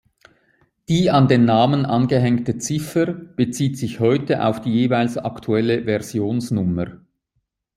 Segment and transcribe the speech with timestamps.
[0.89, 7.03] Die an den Namen angehängte Ziffer bezieht sich heute auf die jeweils aktuelle Versionsnummer.